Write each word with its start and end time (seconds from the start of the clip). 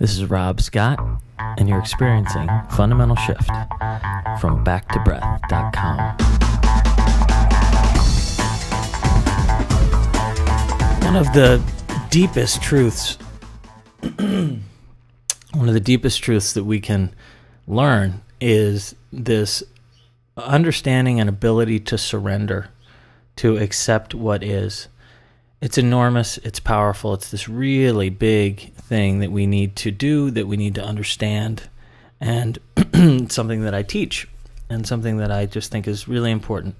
This 0.00 0.16
is 0.16 0.30
Rob 0.30 0.60
Scott, 0.60 1.00
and 1.40 1.68
you're 1.68 1.80
experiencing 1.80 2.48
Fundamental 2.70 3.16
Shift 3.16 3.48
from 4.40 4.64
backtobreath.com. 4.64 5.98
One 11.04 11.16
of 11.16 11.32
the 11.32 11.60
deepest 12.10 12.62
truths, 12.62 13.18
one 14.18 14.62
of 15.54 15.74
the 15.74 15.80
deepest 15.80 16.22
truths 16.22 16.52
that 16.52 16.62
we 16.62 16.78
can 16.78 17.12
learn 17.66 18.22
is 18.40 18.94
this 19.12 19.64
understanding 20.36 21.18
and 21.18 21.28
ability 21.28 21.80
to 21.80 21.98
surrender, 21.98 22.68
to 23.34 23.56
accept 23.56 24.14
what 24.14 24.44
is 24.44 24.86
it's 25.60 25.78
enormous, 25.78 26.38
it's 26.38 26.60
powerful, 26.60 27.14
it's 27.14 27.30
this 27.30 27.48
really 27.48 28.10
big 28.10 28.72
thing 28.74 29.20
that 29.20 29.32
we 29.32 29.46
need 29.46 29.74
to 29.76 29.90
do, 29.90 30.30
that 30.30 30.46
we 30.46 30.56
need 30.56 30.74
to 30.76 30.82
understand, 30.82 31.68
and 32.20 32.58
something 33.30 33.62
that 33.62 33.74
I 33.74 33.82
teach 33.82 34.28
and 34.70 34.86
something 34.86 35.18
that 35.18 35.30
I 35.30 35.46
just 35.46 35.70
think 35.70 35.88
is 35.88 36.06
really 36.06 36.30
important. 36.30 36.76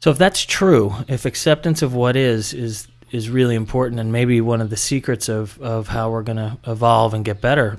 So 0.00 0.10
if 0.10 0.18
that's 0.18 0.44
true, 0.44 0.94
if 1.08 1.24
acceptance 1.24 1.82
of 1.82 1.94
what 1.94 2.16
is 2.16 2.52
is 2.52 2.88
is 3.10 3.30
really 3.30 3.54
important 3.54 4.00
and 4.00 4.12
maybe 4.12 4.40
one 4.40 4.60
of 4.60 4.68
the 4.68 4.76
secrets 4.76 5.28
of, 5.28 5.60
of 5.60 5.88
how 5.88 6.10
we're 6.10 6.22
going 6.22 6.36
to 6.36 6.58
evolve 6.66 7.14
and 7.14 7.24
get 7.24 7.40
better, 7.40 7.78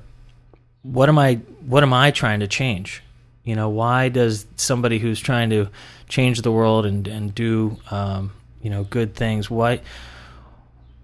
what 0.82 1.10
am 1.10 1.20
I 1.20 1.36
what 1.66 1.84
am 1.84 1.94
I 1.94 2.12
trying 2.12 2.40
to 2.40 2.48
change? 2.48 3.04
You 3.44 3.56
know, 3.56 3.70
why 3.70 4.10
does 4.10 4.46
somebody 4.56 5.00
who's 5.00 5.20
trying 5.20 5.50
to 5.52 5.70
change 6.10 6.42
the 6.42 6.52
world 6.52 6.86
and 6.86 7.08
and 7.08 7.36
do 7.36 7.78
um, 7.92 8.32
you 8.68 8.72
know 8.72 8.84
good 8.84 9.16
things. 9.16 9.50
Why 9.50 9.80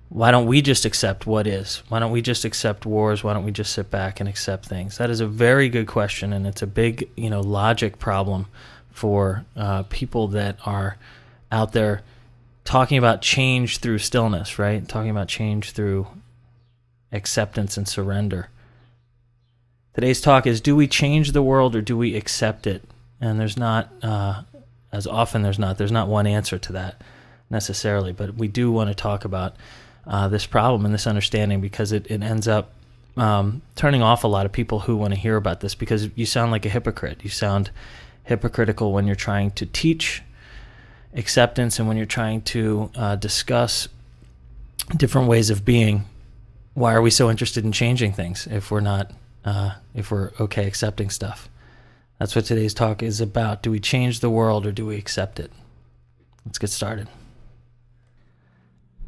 why 0.09 0.31
don't 0.31 0.47
we 0.47 0.61
just 0.61 0.83
accept 0.83 1.25
what 1.25 1.47
is? 1.47 1.81
Why 1.87 1.99
don't 1.99 2.11
we 2.11 2.21
just 2.21 2.43
accept 2.43 2.85
wars? 2.85 3.23
Why 3.23 3.33
don't 3.33 3.45
we 3.45 3.53
just 3.53 3.71
sit 3.71 3.89
back 3.89 4.19
and 4.19 4.27
accept 4.27 4.65
things? 4.65 4.97
That 4.97 5.09
is 5.09 5.21
a 5.21 5.25
very 5.25 5.69
good 5.69 5.87
question 5.87 6.33
and 6.33 6.45
it's 6.45 6.61
a 6.61 6.67
big 6.67 7.09
you 7.15 7.29
know 7.29 7.39
logic 7.39 7.99
problem 7.99 8.47
for 8.91 9.45
uh, 9.55 9.83
people 9.83 10.27
that 10.27 10.57
are 10.65 10.97
out 11.53 11.71
there 11.71 12.01
talking 12.65 12.97
about 12.97 13.21
change 13.21 13.77
through 13.77 13.99
stillness 13.99 14.59
right? 14.59 14.85
Talking 14.85 15.09
about 15.09 15.29
change 15.29 15.71
through 15.71 16.07
acceptance 17.13 17.77
and 17.77 17.87
surrender. 17.87 18.49
Today's 19.93 20.19
talk 20.19 20.45
is 20.45 20.59
do 20.59 20.75
we 20.75 20.85
change 20.89 21.31
the 21.31 21.41
world 21.41 21.77
or 21.77 21.81
do 21.81 21.97
we 21.97 22.17
accept 22.17 22.67
it? 22.67 22.83
And 23.21 23.39
there's 23.39 23.55
not 23.55 23.89
uh, 24.03 24.41
as 24.91 25.07
often 25.07 25.41
there's 25.41 25.59
not 25.59 25.77
there's 25.77 25.93
not 25.93 26.09
one 26.09 26.27
answer 26.27 26.57
to 26.59 26.73
that 26.73 27.01
necessarily, 27.53 28.11
but 28.11 28.35
we 28.35 28.49
do 28.49 28.71
want 28.71 28.89
to 28.89 28.93
talk 28.93 29.23
about 29.23 29.55
uh, 30.05 30.27
this 30.27 30.45
problem 30.45 30.83
and 30.83 30.93
this 30.93 31.07
understanding 31.07 31.61
because 31.61 31.93
it, 31.93 32.05
it 32.07 32.21
ends 32.21 32.47
up 32.47 32.73
um, 33.15 33.61
turning 33.75 34.01
off 34.01 34.23
a 34.23 34.27
lot 34.27 34.45
of 34.45 34.51
people 34.51 34.81
who 34.81 34.97
want 34.97 35.13
to 35.13 35.19
hear 35.19 35.37
about 35.37 35.61
this 35.61 35.75
because 35.75 36.09
you 36.15 36.25
sound 36.25 36.51
like 36.51 36.65
a 36.65 36.69
hypocrite. 36.69 37.19
You 37.23 37.29
sound 37.29 37.71
hypocritical 38.23 38.91
when 38.91 39.05
you're 39.05 39.15
trying 39.15 39.51
to 39.51 39.65
teach 39.65 40.21
acceptance 41.13 41.79
and 41.79 41.87
when 41.87 41.95
you're 41.95 42.05
trying 42.05 42.41
to 42.41 42.89
uh, 42.95 43.15
discuss 43.15 43.87
different 44.97 45.27
ways 45.27 45.49
of 45.49 45.63
being. 45.63 46.05
Why 46.73 46.93
are 46.93 47.01
we 47.01 47.11
so 47.11 47.29
interested 47.29 47.63
in 47.63 47.71
changing 47.71 48.13
things 48.13 48.47
if 48.47 48.71
we're 48.71 48.79
not, 48.79 49.11
uh, 49.45 49.75
if 49.93 50.11
we're 50.11 50.31
okay 50.39 50.65
accepting 50.65 51.09
stuff? 51.09 51.47
That's 52.17 52.35
what 52.35 52.45
today's 52.45 52.73
talk 52.73 53.03
is 53.03 53.21
about. 53.21 53.61
Do 53.61 53.69
we 53.69 53.79
change 53.79 54.21
the 54.21 54.29
world 54.29 54.65
or 54.65 54.71
do 54.71 54.85
we 54.85 54.97
accept 54.97 55.39
it? 55.39 55.51
Let's 56.45 56.57
get 56.57 56.71
started. 56.71 57.07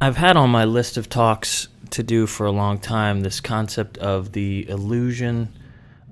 I've 0.06 0.18
had 0.18 0.38
on 0.38 0.52
my 0.52 0.66
list 0.66 0.98
of 0.98 1.10
talks 1.10 1.68
to 1.90 2.04
do 2.04 2.28
for 2.28 2.46
a 2.46 2.52
long 2.52 2.78
time 2.78 3.22
this 3.22 3.40
concept 3.40 3.98
of 3.98 4.34
the 4.34 4.70
illusion 4.70 5.52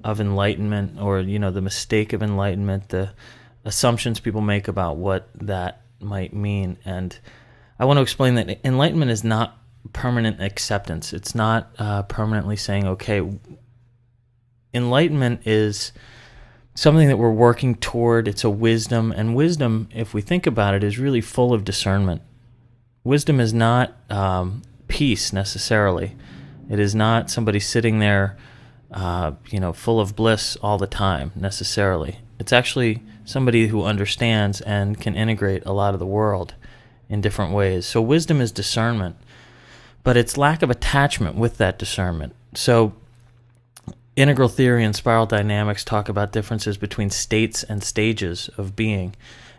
of 0.03 0.19
enlightenment 0.19 0.99
or 0.99 1.19
you 1.19 1.37
know 1.37 1.51
the 1.51 1.61
mistake 1.61 2.11
of 2.11 2.23
enlightenment 2.23 2.89
the 2.89 3.11
assumptions 3.65 4.19
people 4.19 4.41
make 4.41 4.67
about 4.67 4.97
what 4.97 5.29
that 5.35 5.83
might 5.99 6.33
mean. 6.33 6.79
And 6.83 7.15
I 7.77 7.85
want 7.85 7.97
to 7.97 8.01
explain 8.01 8.33
that 8.33 8.65
enlightenment 8.65 9.11
is 9.11 9.23
not 9.23 9.59
permanent 9.93 10.41
acceptance. 10.41 11.13
It's 11.13 11.35
not 11.35 11.71
uh, 11.77 12.01
permanently 12.01 12.55
saying 12.55 12.87
okay 12.87 13.21
enlightenment 14.73 15.45
is 15.45 15.91
something 16.73 17.09
that 17.09 17.17
we're 17.17 17.29
working 17.29 17.75
toward. 17.75 18.27
It's 18.27 18.43
a 18.43 18.49
wisdom. 18.49 19.11
And 19.11 19.35
wisdom 19.35 19.87
if 19.93 20.15
we 20.15 20.21
think 20.21 20.47
about 20.47 20.73
it 20.73 20.83
is 20.83 20.97
really 20.97 21.21
full 21.21 21.53
of 21.53 21.63
discernment 21.63 22.23
wisdom 23.03 23.39
is 23.39 23.53
not 23.53 23.95
um, 24.09 24.61
peace 24.87 25.33
necessarily. 25.33 26.15
It 26.69 26.79
is 26.79 26.95
not 26.95 27.29
somebody 27.29 27.59
sitting 27.59 27.99
there, 27.99 28.37
uh, 28.91 29.33
you 29.49 29.59
know, 29.59 29.73
full 29.73 29.99
of 29.99 30.15
bliss 30.15 30.55
all 30.57 30.77
the 30.77 30.87
time 30.87 31.31
necessarily. 31.35 32.19
It's 32.39 32.53
actually 32.53 33.01
somebody 33.25 33.67
who 33.67 33.83
understands 33.83 34.61
and 34.61 34.99
can 34.99 35.15
integrate 35.15 35.65
a 35.65 35.73
lot 35.73 35.93
of 35.93 35.99
the 35.99 36.05
world 36.05 36.55
in 37.09 37.21
different 37.21 37.53
ways. 37.53 37.85
So 37.85 38.01
wisdom 38.01 38.41
is 38.41 38.51
discernment, 38.51 39.15
but 40.03 40.17
it's 40.17 40.37
lack 40.37 40.61
of 40.61 40.69
attachment 40.69 41.35
with 41.35 41.57
that 41.57 41.77
discernment. 41.77 42.33
So 42.55 42.93
integral 44.15 44.49
theory 44.49 44.83
and 44.83 44.95
spiral 44.95 45.25
dynamics 45.25 45.83
talk 45.83 46.09
about 46.09 46.31
differences 46.31 46.77
between 46.77 47.09
states 47.09 47.63
and 47.63 47.83
stages 47.83 48.49
of 48.57 48.75
being. 48.75 49.15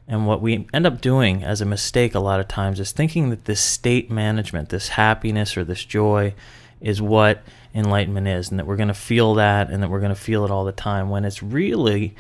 And 0.07 0.27
what 0.27 0.43
we 0.43 0.67
end 0.75 0.87
up 0.87 1.01
doing 1.01 1.43
as 1.43 1.61
a 1.61 1.67
mistake 1.67 2.15
a 2.15 2.21
lot 2.21 2.41
of 2.41 2.49
times 2.49 2.79
is 2.79 2.93
thinking 2.93 3.31
that 3.31 3.47
this 3.47 3.61
state 3.61 4.11
management, 4.11 4.69
this 4.69 4.89
happiness 4.89 5.57
or 5.57 5.65
this 5.65 5.85
joy, 5.85 6.35
is 6.81 7.01
what 7.01 7.43
enlightenment 7.75 8.29
is, 8.29 8.51
and 8.51 8.59
that 8.59 8.67
we're 8.67 8.77
going 8.77 8.89
to 8.89 8.95
feel 8.95 9.35
that 9.35 9.71
and 9.71 9.83
that 9.83 9.91
we're 9.91 10.01
going 10.01 10.15
to 10.15 10.21
feel 10.21 10.45
it 10.45 10.51
all 10.51 10.65
the 10.65 10.73
time, 10.73 11.09
when 11.09 11.25
it's 11.25 11.43
really 11.43 12.15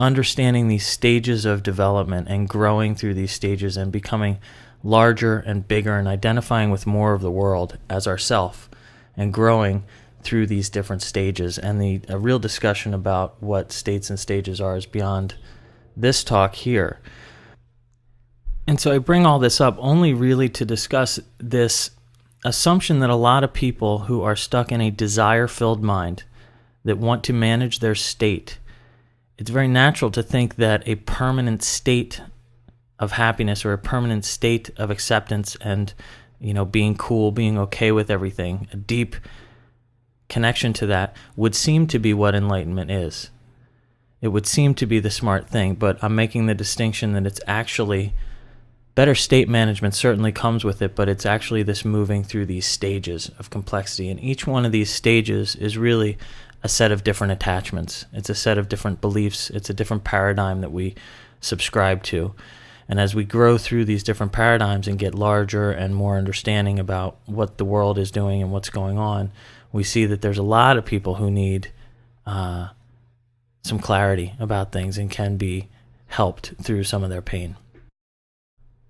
understanding 0.00 0.66
these 0.66 0.84
stages 0.86 1.44
of 1.44 1.62
development 1.62 2.26
and 2.28 2.48
growing 2.48 2.96
through 2.96 3.14
these 3.14 3.30
stages 3.30 3.76
and 3.76 3.92
becoming 3.92 4.38
larger 4.82 5.38
and 5.38 5.68
bigger 5.68 5.96
and 5.96 6.08
identifying 6.08 6.70
with 6.70 6.86
more 6.86 7.14
of 7.14 7.22
the 7.22 7.30
world 7.30 7.78
as 7.88 8.06
ourself 8.06 8.68
and 9.16 9.32
growing 9.32 9.84
through 10.22 10.46
these 10.46 10.68
different 10.68 11.00
stages. 11.00 11.58
And 11.58 11.80
the 11.80 12.00
a 12.08 12.18
real 12.18 12.40
discussion 12.40 12.92
about 12.92 13.40
what 13.40 13.70
states 13.70 14.10
and 14.10 14.18
stages 14.18 14.60
are 14.60 14.76
is 14.76 14.86
beyond 14.86 15.36
this 15.96 16.24
talk 16.24 16.54
here. 16.54 17.00
And 18.66 18.80
so 18.80 18.92
I 18.92 18.98
bring 18.98 19.26
all 19.26 19.38
this 19.38 19.60
up 19.60 19.76
only 19.78 20.14
really 20.14 20.48
to 20.50 20.64
discuss 20.64 21.20
this 21.38 21.90
assumption 22.44 23.00
that 23.00 23.10
a 23.10 23.14
lot 23.14 23.44
of 23.44 23.52
people 23.52 24.00
who 24.00 24.22
are 24.22 24.36
stuck 24.36 24.72
in 24.72 24.80
a 24.80 24.90
desire 24.90 25.48
filled 25.48 25.82
mind 25.82 26.24
that 26.84 26.98
want 26.98 27.24
to 27.24 27.32
manage 27.32 27.78
their 27.78 27.94
state, 27.94 28.58
it's 29.38 29.50
very 29.50 29.68
natural 29.68 30.10
to 30.12 30.22
think 30.22 30.56
that 30.56 30.86
a 30.86 30.96
permanent 30.96 31.62
state 31.62 32.20
of 32.98 33.12
happiness 33.12 33.64
or 33.64 33.72
a 33.72 33.78
permanent 33.78 34.24
state 34.24 34.70
of 34.76 34.90
acceptance 34.90 35.56
and 35.60 35.94
you 36.40 36.54
know 36.54 36.64
being 36.64 36.96
cool 36.96 37.32
being 37.32 37.58
okay 37.58 37.90
with 37.90 38.10
everything 38.10 38.68
a 38.72 38.76
deep 38.76 39.16
connection 40.28 40.72
to 40.72 40.86
that 40.86 41.16
would 41.36 41.54
seem 41.54 41.86
to 41.86 41.98
be 41.98 42.14
what 42.14 42.34
enlightenment 42.34 42.90
is 42.90 43.30
it 44.24 44.28
would 44.28 44.46
seem 44.46 44.72
to 44.72 44.86
be 44.86 45.00
the 45.00 45.10
smart 45.10 45.46
thing, 45.46 45.74
but 45.74 46.02
I'm 46.02 46.14
making 46.14 46.46
the 46.46 46.54
distinction 46.54 47.12
that 47.12 47.26
it's 47.26 47.42
actually 47.46 48.14
better 48.94 49.14
state 49.14 49.50
management 49.50 49.94
certainly 49.94 50.32
comes 50.32 50.64
with 50.64 50.80
it, 50.80 50.94
but 50.94 51.10
it's 51.10 51.26
actually 51.26 51.62
this 51.62 51.84
moving 51.84 52.24
through 52.24 52.46
these 52.46 52.64
stages 52.64 53.30
of 53.38 53.50
complexity. 53.50 54.08
And 54.08 54.18
each 54.18 54.46
one 54.46 54.64
of 54.64 54.72
these 54.72 54.88
stages 54.88 55.54
is 55.56 55.76
really 55.76 56.16
a 56.62 56.70
set 56.70 56.90
of 56.90 57.04
different 57.04 57.34
attachments, 57.34 58.06
it's 58.14 58.30
a 58.30 58.34
set 58.34 58.56
of 58.56 58.70
different 58.70 59.02
beliefs, 59.02 59.50
it's 59.50 59.68
a 59.68 59.74
different 59.74 60.04
paradigm 60.04 60.62
that 60.62 60.72
we 60.72 60.94
subscribe 61.42 62.02
to. 62.04 62.34
And 62.88 62.98
as 62.98 63.14
we 63.14 63.24
grow 63.24 63.58
through 63.58 63.84
these 63.84 64.02
different 64.02 64.32
paradigms 64.32 64.88
and 64.88 64.98
get 64.98 65.14
larger 65.14 65.70
and 65.70 65.94
more 65.94 66.16
understanding 66.16 66.78
about 66.78 67.18
what 67.26 67.58
the 67.58 67.64
world 67.66 67.98
is 67.98 68.10
doing 68.10 68.40
and 68.40 68.50
what's 68.50 68.70
going 68.70 68.96
on, 68.96 69.32
we 69.70 69.84
see 69.84 70.06
that 70.06 70.22
there's 70.22 70.38
a 70.38 70.42
lot 70.42 70.78
of 70.78 70.86
people 70.86 71.16
who 71.16 71.30
need 71.30 71.72
uh, 72.24 72.68
some 73.64 73.78
clarity 73.78 74.34
about 74.38 74.70
things 74.70 74.98
and 74.98 75.10
can 75.10 75.36
be 75.36 75.68
helped 76.08 76.52
through 76.62 76.84
some 76.84 77.02
of 77.02 77.10
their 77.10 77.22
pain. 77.22 77.56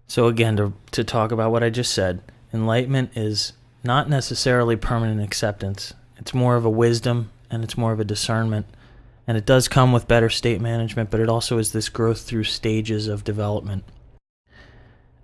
So, 0.06 0.26
again, 0.26 0.56
to, 0.56 0.74
to 0.90 1.04
talk 1.04 1.32
about 1.32 1.50
what 1.50 1.64
I 1.64 1.70
just 1.70 1.94
said, 1.94 2.20
enlightenment 2.52 3.16
is 3.16 3.54
not 3.82 4.10
necessarily 4.10 4.76
permanent 4.76 5.22
acceptance. 5.22 5.94
It's 6.18 6.34
more 6.34 6.56
of 6.56 6.64
a 6.64 6.70
wisdom 6.70 7.30
and 7.50 7.64
it's 7.64 7.78
more 7.78 7.92
of 7.92 8.00
a 8.00 8.04
discernment. 8.04 8.66
And 9.26 9.38
it 9.38 9.46
does 9.46 9.68
come 9.68 9.92
with 9.92 10.08
better 10.08 10.28
state 10.28 10.60
management, 10.60 11.10
but 11.10 11.20
it 11.20 11.28
also 11.28 11.56
is 11.58 11.72
this 11.72 11.88
growth 11.88 12.22
through 12.22 12.44
stages 12.44 13.08
of 13.08 13.24
development. 13.24 13.84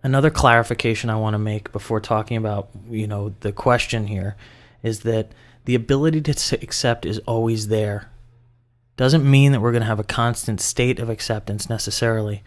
Another 0.03 0.31
clarification 0.31 1.11
I 1.11 1.17
want 1.17 1.35
to 1.35 1.39
make 1.39 1.73
before 1.73 2.01
talking 2.01 2.39
about, 2.39 2.71
you 2.89 3.07
know, 3.07 3.35
the 3.41 3.53
question 3.53 4.07
here 4.07 4.37
is 4.83 5.01
that 5.01 5.33
the 5.67 5.75
ability 5.75 6.23
to 6.23 6.59
accept 6.63 7.05
is 7.05 7.19
always 7.21 7.69
there 7.69 8.11
doesn't 9.01 9.25
mean 9.25 9.51
that 9.53 9.63
we're 9.63 9.73
going 9.73 9.81
to 9.81 9.87
have 9.87 9.99
a 9.99 10.05
constant 10.05 10.61
state 10.61 10.99
of 10.99 11.09
acceptance 11.09 11.71
necessarily, 11.71 12.43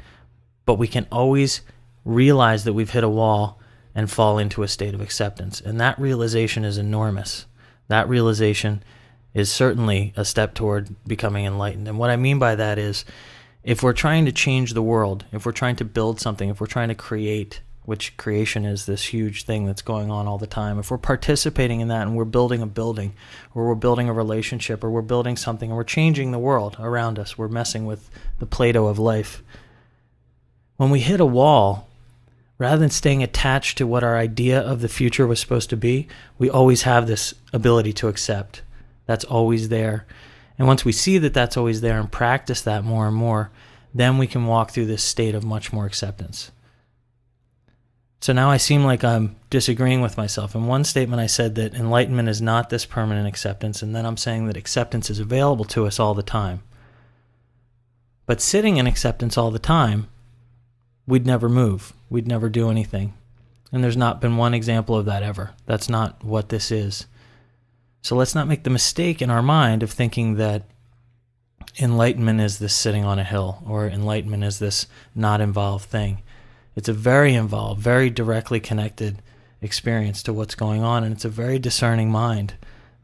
but 0.68 0.76
we 0.76 0.88
can 0.88 1.08
always 1.12 1.62
realize 2.06 2.64
that 2.64 2.74
we've 2.74 2.92
hit 2.92 3.04
a 3.04 3.10
wall 3.10 3.60
and 3.96 4.12
fall 4.12 4.38
into 4.38 4.62
a 4.62 4.68
state 4.68 4.94
of 4.94 5.02
acceptance. 5.02 5.60
And 5.60 5.82
that 5.82 5.98
realization 5.98 6.64
is 6.64 6.78
enormous. 6.78 7.48
That 7.88 8.08
realization 8.08 8.84
is 9.34 9.52
certainly 9.52 10.14
a 10.16 10.24
step 10.24 10.54
toward 10.54 10.96
becoming 11.08 11.46
enlightened. 11.46 11.88
And 11.88 11.98
what 11.98 12.12
I 12.12 12.18
mean 12.18 12.38
by 12.38 12.54
that 12.54 12.78
is 12.78 13.04
if 13.64 13.82
we're 13.82 13.92
trying 13.94 14.26
to 14.26 14.32
change 14.32 14.76
the 14.76 14.84
world, 14.84 15.26
if 15.32 15.48
we're 15.48 15.54
trying 15.54 15.78
to 15.78 15.86
build 15.86 16.22
something, 16.22 16.50
if 16.50 16.62
we're 16.62 16.68
trying 16.68 16.90
to 16.90 16.94
create, 16.94 17.62
which 17.86 18.16
creation 18.18 18.66
is 18.66 18.86
this 18.86 19.06
huge 19.06 19.44
thing 19.44 19.66
that's 19.66 19.82
going 19.82 20.10
on 20.10 20.28
all 20.28 20.38
the 20.38 20.48
time, 20.48 20.80
if 20.80 20.90
we're 20.90 20.98
participating 20.98 21.82
in 21.82 21.90
that 21.90 22.04
and 22.04 22.16
we're 22.16 22.26
building 22.26 22.62
a 22.62 22.68
building, 22.68 23.14
or 23.54 23.68
we're 23.68 23.76
building 23.76 24.08
a 24.08 24.14
relationship, 24.14 24.84
or 24.84 24.90
we're 24.90 25.02
building 25.02 25.36
something, 25.36 25.70
and 25.70 25.78
we're 25.78 25.84
changing 25.84 26.32
the 26.32 26.40
world 26.40 26.78
around 26.80 27.20
us, 27.20 27.38
we're 27.38 27.48
messing 27.48 27.86
with 27.86 28.10
the 28.40 28.46
Play 28.46 28.72
Doh 28.72 28.88
of 28.88 29.00
life. 29.00 29.44
When 30.78 30.90
we 30.90 31.02
hit 31.02 31.20
a 31.20 31.26
wall, 31.26 31.90
rather 32.58 32.78
than 32.78 32.90
staying 32.90 33.22
attached 33.22 33.78
to 33.78 33.88
what 33.88 34.04
our 34.04 34.18
idea 34.18 34.60
of 34.60 34.82
the 34.82 34.88
future 34.88 35.28
was 35.28 35.40
supposed 35.40 35.70
to 35.70 35.78
be, 35.78 36.08
we 36.38 36.50
always 36.50 36.84
have 36.84 37.08
this 37.08 37.34
ability 37.52 37.94
to 37.94 38.08
accept. 38.08 38.62
That's 39.06 39.26
always 39.26 39.70
there. 39.70 40.06
And 40.58 40.68
once 40.68 40.86
we 40.86 40.92
see 40.92 41.18
that 41.18 41.34
that's 41.34 41.58
always 41.58 41.82
there 41.82 42.00
and 42.00 42.12
practice 42.12 42.62
that 42.62 42.84
more 42.84 43.08
and 43.08 43.16
more, 43.16 43.52
then 43.94 44.18
we 44.18 44.28
can 44.28 44.46
walk 44.46 44.72
through 44.72 44.86
this 44.86 45.04
state 45.04 45.36
of 45.36 45.44
much 45.44 45.74
more 45.74 45.86
acceptance. 45.86 46.52
So 48.24 48.32
now 48.32 48.50
I 48.50 48.56
seem 48.56 48.86
like 48.86 49.04
I'm 49.04 49.36
disagreeing 49.50 50.00
with 50.00 50.16
myself. 50.16 50.56
In 50.56 50.66
one 50.66 50.86
statement, 50.86 51.20
I 51.20 51.26
said 51.26 51.56
that 51.56 51.74
enlightenment 51.74 52.30
is 52.30 52.42
not 52.42 52.70
this 52.70 52.86
permanent 52.86 53.28
acceptance, 53.28 53.82
and 53.82 53.94
then 53.94 54.06
I'm 54.06 54.16
saying 54.16 54.48
that 54.48 54.56
acceptance 54.56 55.10
is 55.10 55.20
available 55.20 55.66
to 55.66 55.86
us 55.86 56.00
all 56.00 56.14
the 56.14 56.24
time. 56.24 56.64
But 58.26 58.40
sitting 58.40 58.78
in 58.78 58.88
acceptance 58.88 59.38
all 59.38 59.52
the 59.52 59.60
time, 59.60 60.08
we'd 61.06 61.26
never 61.26 61.50
move, 61.50 61.92
we'd 62.10 62.26
never 62.26 62.48
do 62.48 62.70
anything. 62.70 63.14
And 63.74 63.84
there's 63.84 63.98
not 63.98 64.22
been 64.22 64.38
one 64.38 64.54
example 64.54 64.96
of 64.96 65.04
that 65.04 65.22
ever. 65.22 65.52
That's 65.66 65.90
not 65.90 66.24
what 66.24 66.48
this 66.48 66.72
is. 66.72 67.08
So 68.04 68.16
let's 68.16 68.34
not 68.34 68.48
make 68.48 68.64
the 68.64 68.70
mistake 68.70 69.22
in 69.22 69.32
our 69.32 69.44
mind 69.44 69.84
of 69.84 69.92
thinking 69.92 70.36
that 70.36 70.64
enlightenment 71.78 72.40
is 72.40 72.60
this 72.60 72.74
sitting 72.74 73.04
on 73.04 73.20
a 73.20 73.26
hill 73.26 73.62
or 73.68 73.86
enlightenment 73.86 74.46
is 74.46 74.60
this 74.60 74.88
not 75.14 75.42
involved 75.42 75.90
thing. 75.90 76.22
It's 76.76 76.90
a 76.90 76.94
very 76.94 77.34
involved, 77.34 77.82
very 77.82 78.10
directly 78.10 78.60
connected 78.60 79.22
experience 79.62 80.24
to 80.24 80.34
what's 80.34 80.56
going 80.56 80.84
on, 80.84 81.04
and 81.04 81.14
it's 81.14 81.26
a 81.26 81.30
very 81.30 81.60
discerning 81.60 82.12
mind 82.12 82.56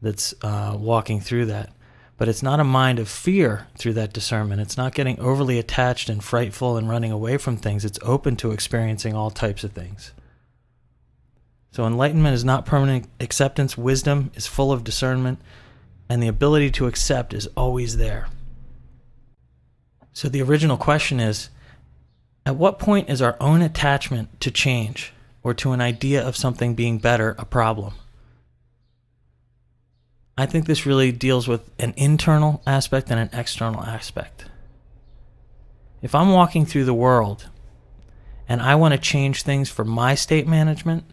that's 0.02 0.34
uh, 0.42 0.76
walking 0.78 1.20
through 1.20 1.46
that. 1.46 1.72
But 2.16 2.28
it's 2.28 2.42
not 2.42 2.60
a 2.60 2.64
mind 2.64 2.98
of 2.98 3.08
fear 3.08 3.68
through 3.78 3.94
that 3.94 4.12
discernment. 4.12 4.60
It's 4.60 4.76
not 4.76 4.94
getting 4.94 5.18
overly 5.20 5.58
attached 5.58 6.10
and 6.10 6.22
frightful 6.22 6.76
and 6.76 6.88
running 6.88 7.12
away 7.12 7.38
from 7.38 7.56
things. 7.56 7.84
It's 7.84 7.98
open 8.02 8.36
to 8.36 8.50
experiencing 8.50 9.14
all 9.14 9.30
types 9.30 9.64
of 9.64 9.72
things. 9.72 10.12
So 11.72 11.86
enlightenment 11.86 12.34
is 12.34 12.44
not 12.44 12.66
permanent 12.66 13.06
acceptance. 13.20 13.78
Wisdom 13.78 14.32
is 14.34 14.46
full 14.46 14.72
of 14.72 14.84
discernment, 14.84 15.38
and 16.10 16.22
the 16.22 16.28
ability 16.28 16.70
to 16.72 16.86
accept 16.86 17.32
is 17.32 17.48
always 17.56 17.96
there. 17.96 18.28
So 20.12 20.28
the 20.28 20.42
original 20.42 20.76
question 20.76 21.20
is 21.20 21.48
at 22.50 22.56
what 22.56 22.80
point 22.80 23.08
is 23.08 23.22
our 23.22 23.36
own 23.38 23.62
attachment 23.62 24.40
to 24.40 24.50
change 24.50 25.12
or 25.44 25.54
to 25.54 25.70
an 25.70 25.80
idea 25.80 26.20
of 26.26 26.36
something 26.36 26.74
being 26.74 26.98
better 26.98 27.36
a 27.38 27.44
problem? 27.44 27.94
I 30.36 30.46
think 30.46 30.66
this 30.66 30.84
really 30.84 31.12
deals 31.12 31.46
with 31.46 31.70
an 31.78 31.94
internal 31.96 32.60
aspect 32.66 33.08
and 33.08 33.20
an 33.20 33.30
external 33.32 33.84
aspect. 33.84 34.46
If 36.02 36.12
I'm 36.12 36.30
walking 36.32 36.66
through 36.66 36.86
the 36.86 36.92
world 36.92 37.48
and 38.48 38.60
I 38.60 38.74
want 38.74 38.94
to 38.94 38.98
change 38.98 39.44
things 39.44 39.70
for 39.70 39.84
my 39.84 40.16
state 40.16 40.48
management, 40.48 41.04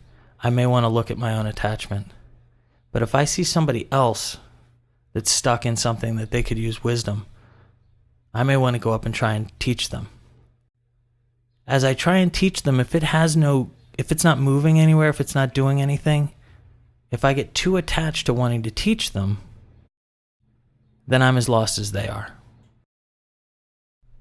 I 0.42 0.50
may 0.50 0.66
want 0.66 0.86
to 0.86 0.90
look 0.90 1.12
at 1.12 1.20
my 1.20 1.36
own 1.36 1.46
attachment. 1.46 2.08
But 2.92 3.04
if 3.04 3.14
I 3.14 3.26
see 3.26 3.44
somebody 3.44 3.88
else 3.92 4.40
that's 5.14 5.30
stuck 5.30 5.68
in 5.68 5.76
something 5.76 6.16
that 6.16 6.32
they 6.32 6.42
could 6.42 6.58
use 6.58 6.84
wisdom, 6.84 7.28
I 8.34 8.42
may 8.42 8.58
want 8.58 8.74
to 8.74 8.80
go 8.80 8.94
up 8.94 9.06
and 9.06 9.14
try 9.14 9.34
and 9.34 9.52
teach 9.60 9.90
them. 9.90 10.10
As 11.68 11.84
I 11.84 11.94
try 11.94 12.18
and 12.18 12.34
teach 12.34 12.64
them, 12.64 12.80
if 12.80 12.96
it 12.96 13.04
has 13.04 13.36
no, 13.36 13.72
if 13.98 14.12
it's 14.12 14.24
not 14.24 14.40
moving 14.40 14.80
anywhere, 14.80 15.10
if 15.10 15.20
it's 15.20 15.36
not 15.36 15.54
doing 15.54 15.82
anything, 15.82 16.32
if 17.12 17.26
I 17.26 17.34
get 17.34 17.54
too 17.54 17.78
attached 17.78 18.26
to 18.26 18.34
wanting 18.34 18.64
to 18.64 18.72
teach 18.72 19.12
them, 19.12 19.40
then 21.08 21.22
I'm 21.22 21.38
as 21.38 21.50
lost 21.50 21.78
as 21.78 21.92
they 21.92 22.08
are. 22.08 22.32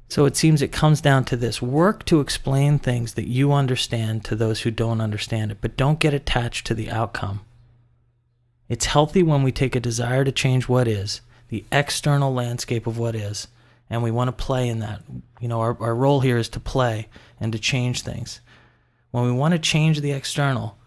So 0.09 0.25
it 0.25 0.37
seems 0.37 0.63
it 0.63 0.71
comes 0.71 1.01
down 1.01 1.25
to 1.27 1.37
this 1.37 1.61
work 1.61 2.05
to 2.07 2.21
explain 2.21 2.79
things 2.79 3.15
that 3.15 3.29
you 3.29 3.53
understand 3.53 4.25
to 4.25 4.37
those 4.37 4.61
who 4.61 4.71
don't 4.71 5.01
understand 5.01 5.51
it, 5.51 5.59
but 5.61 5.77
don't 5.77 5.99
get 5.99 6.15
attached 6.15 6.67
to 6.67 6.75
the 6.75 6.91
outcome. 6.91 7.41
It's 8.69 8.87
healthy 8.87 9.23
when 9.23 9.43
we 9.43 9.53
take 9.53 9.75
a 9.75 9.81
desire 9.81 10.25
to 10.25 10.33
change 10.33 10.69
what 10.69 10.87
is, 10.87 11.21
the 11.49 11.65
external 11.73 12.33
landscape 12.33 12.87
of 12.87 12.99
what 12.99 13.15
is, 13.15 13.49
and 13.89 14.03
we 14.03 14.11
want 14.11 14.29
to 14.29 14.45
play 14.45 14.69
in 14.69 14.81
that. 14.81 15.03
You 15.41 15.49
know, 15.49 15.61
our, 15.61 15.77
our 15.81 15.95
role 15.95 16.21
here 16.21 16.39
is 16.39 16.49
to 16.51 16.61
play 16.61 17.09
and 17.41 17.53
to 17.53 17.59
change 17.59 18.03
things. 18.03 18.41
When 19.11 19.25
we 19.25 19.33
want 19.33 19.53
to 19.53 19.59
change 19.59 20.01
the 20.01 20.13
external, 20.13 20.79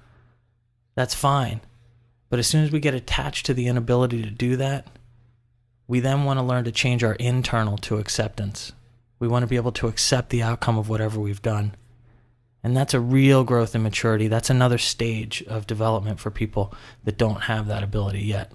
that's 0.95 1.15
fine. 1.15 1.61
But 2.29 2.39
as 2.39 2.47
soon 2.47 2.63
as 2.63 2.71
we 2.71 2.79
get 2.79 2.93
attached 2.93 3.45
to 3.47 3.53
the 3.53 3.67
inability 3.67 4.21
to 4.21 4.29
do 4.29 4.55
that, 4.57 4.87
we 5.87 5.99
then 5.99 6.23
want 6.23 6.37
to 6.39 6.45
learn 6.45 6.65
to 6.65 6.71
change 6.71 7.03
our 7.03 7.15
internal 7.15 7.77
to 7.79 7.97
acceptance. 7.97 8.73
We 9.17 9.27
want 9.27 9.43
to 9.43 9.47
be 9.47 9.55
able 9.55 9.71
to 9.73 9.87
accept 9.87 10.29
the 10.29 10.43
outcome 10.43 10.77
of 10.77 10.89
whatever 10.89 11.19
we've 11.19 11.41
done. 11.41 11.75
And 12.61 12.75
that's 12.75 12.93
a 12.93 12.99
real 12.99 13.43
growth 13.43 13.73
and 13.73 13.83
maturity. 13.83 14.27
That's 14.27 14.49
another 14.49 14.77
stage 14.77 15.41
of 15.43 15.65
development 15.65 16.19
for 16.19 16.29
people 16.29 16.73
that 17.05 17.17
don't 17.17 17.43
have 17.43 17.67
that 17.67 17.83
ability 17.83 18.21
yet. 18.21 18.51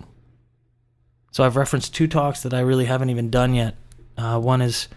So 1.32 1.43
I've 1.43 1.56
referenced 1.56 1.94
two 1.94 2.06
talks 2.06 2.43
that 2.43 2.55
I 2.55 2.61
really 2.61 2.85
haven't 2.85 3.11
even 3.11 3.31
done 3.31 3.55
yet. 3.55 3.75
Uh, 4.17 4.39
one 4.39 4.63
is 4.63 4.89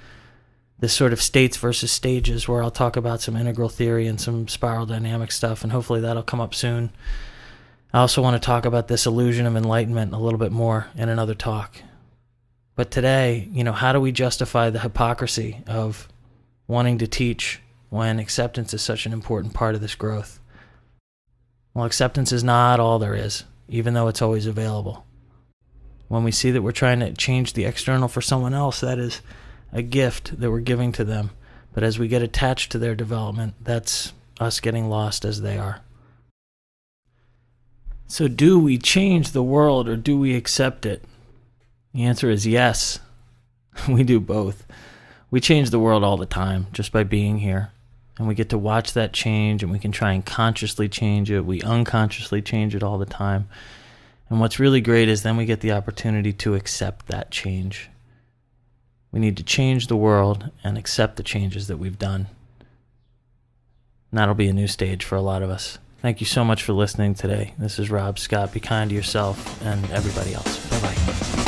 this 0.80 0.94
sort 0.94 1.14
of 1.14 1.22
states 1.22 1.58
versus 1.58 1.92
stages, 1.92 2.48
where 2.48 2.62
I'll 2.62 2.70
talk 2.70 2.96
about 2.96 3.22
some 3.22 3.36
integral 3.36 3.70
theory 3.70 4.08
and 4.08 4.22
some 4.22 4.48
spiral 4.48 4.86
dynamic 4.86 5.32
stuff, 5.32 5.64
and 5.64 5.72
hopefully 5.72 6.02
that'll 6.02 6.24
come 6.24 6.42
up 6.42 6.54
soon. 6.54 6.92
I 7.94 8.00
also 8.00 8.22
want 8.22 8.40
to 8.40 8.46
talk 8.46 8.66
about 8.66 8.88
this 8.88 9.06
illusion 9.06 9.48
of 9.48 9.56
enlightenment 9.56 10.14
a 10.14 10.18
little 10.18 10.38
bit 10.38 10.52
more 10.52 10.88
in 10.96 11.10
another 11.10 11.34
talk. 11.34 11.82
But 12.76 12.92
today, 12.92 13.50
you 13.52 13.64
know, 13.64 13.72
how 13.72 13.92
do 13.92 14.00
we 14.00 14.12
justify 14.12 14.70
the 14.70 14.82
hypocrisy 14.82 15.64
of 15.66 16.08
wanting 16.68 17.00
to 17.00 17.08
teach 17.08 17.60
when 17.90 18.20
acceptance 18.20 18.72
is 18.72 18.84
such 18.84 19.08
an 19.08 19.14
important 19.14 19.56
part 19.56 19.74
of 19.74 19.82
this 19.82 19.96
growth? 19.96 20.40
Well, 21.74 21.86
acceptance 21.86 22.32
is 22.32 22.44
not 22.44 22.80
all 22.80 23.00
there 23.00 23.16
is, 23.16 23.46
even 23.68 23.96
though 23.96 24.10
it's 24.10 24.22
always 24.22 24.46
available. 24.46 25.07
When 26.08 26.24
we 26.24 26.32
see 26.32 26.52
that 26.52 26.62
we're 26.62 26.72
trying 26.72 27.00
to 27.02 27.14
change 27.14 27.54
the 27.54 27.66
external 27.66 28.08
for 28.08 28.22
someone 28.22 28.54
else, 28.54 28.80
that 28.80 29.00
is 29.00 29.22
a 29.74 29.82
gift 29.82 30.40
that 30.40 30.50
we're 30.50 30.60
giving 30.60 30.92
to 30.94 31.04
them. 31.04 31.32
But 31.74 31.84
as 31.84 32.00
we 32.00 32.08
get 32.08 32.22
attached 32.22 32.72
to 32.72 32.80
their 32.80 32.96
development, 32.96 33.56
that's 33.62 34.14
us 34.40 34.60
getting 34.60 34.90
lost 34.90 35.26
as 35.26 35.42
they 35.42 35.58
are. 35.58 35.82
So, 38.08 38.30
do 38.30 38.58
we 38.58 38.78
change 38.78 39.32
the 39.32 39.44
world 39.44 39.90
or 39.90 39.98
do 39.98 40.18
we 40.18 40.34
accept 40.34 40.86
it? 40.86 41.04
The 41.94 42.06
answer 42.06 42.30
is 42.30 42.48
yes. 42.48 43.00
we 43.90 44.04
do 44.04 44.20
both. 44.20 44.66
We 45.30 45.42
change 45.42 45.72
the 45.72 45.80
world 45.80 46.06
all 46.06 46.16
the 46.16 46.26
time 46.26 46.68
just 46.72 46.94
by 46.94 47.04
being 47.04 47.40
here. 47.40 47.72
And 48.18 48.28
we 48.28 48.34
get 48.34 48.50
to 48.50 48.58
watch 48.58 48.94
that 48.94 49.14
change 49.14 49.62
and 49.62 49.72
we 49.72 49.78
can 49.78 49.92
try 49.92 50.14
and 50.14 50.26
consciously 50.26 50.90
change 50.90 51.30
it. 51.30 51.42
We 51.42 51.62
unconsciously 51.62 52.42
change 52.42 52.76
it 52.76 52.82
all 52.82 52.98
the 52.98 53.06
time. 53.06 53.50
And 54.30 54.40
what's 54.40 54.60
really 54.60 54.82
great 54.82 55.08
is 55.08 55.24
then 55.24 55.38
we 55.38 55.46
get 55.46 55.62
the 55.62 55.72
opportunity 55.72 56.34
to 56.34 56.56
accept 56.56 57.08
that 57.08 57.32
change. 57.32 57.90
We 59.12 59.20
need 59.20 59.38
to 59.38 59.44
change 59.44 59.88
the 59.88 59.96
world 59.96 60.52
and 60.64 60.78
accept 60.78 61.16
the 61.16 61.24
changes 61.24 61.68
that 61.68 61.78
we've 61.78 61.98
done. 61.98 62.28
And 64.12 64.20
that'll 64.20 64.36
be 64.36 64.50
a 64.50 64.54
new 64.54 64.68
stage 64.68 65.04
for 65.04 65.16
a 65.16 65.22
lot 65.22 65.42
of 65.42 65.50
us. 65.50 65.78
Thank 66.02 66.20
you 66.20 66.28
so 66.28 66.46
much 66.46 66.64
for 66.64 66.74
listening 66.74 67.16
today. 67.16 67.54
This 67.58 67.80
is 67.80 67.90
Rob 67.90 68.20
Scott. 68.20 68.54
Be 68.54 68.60
kind 68.60 68.90
to 68.90 68.96
yourself 68.96 69.62
and 69.64 69.90
everybody 69.92 70.34
else. 70.34 70.70
Bye 70.70 70.80
bye. 70.82 71.47